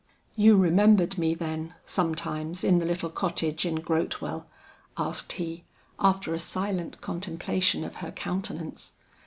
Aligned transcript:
"You 0.35 0.57
remembered 0.57 1.19
me, 1.19 1.35
then, 1.35 1.75
sometimes 1.85 2.63
in 2.63 2.79
the 2.79 2.85
little 2.87 3.11
cottage 3.11 3.67
in 3.67 3.75
Grotewell?" 3.81 4.47
asked 4.97 5.33
he, 5.33 5.63
after 5.99 6.33
a 6.33 6.39
silent 6.39 7.01
contemplation 7.01 7.83
of 7.83 7.97
her 7.97 8.09
countenance. 8.09 8.93